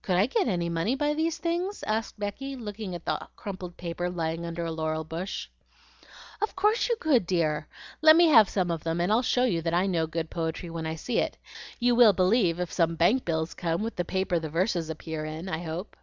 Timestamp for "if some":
12.58-12.94